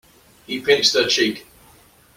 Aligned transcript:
He 0.47 0.59
pinched 0.59 0.95
her 0.95 1.05
cheek. 1.05 1.45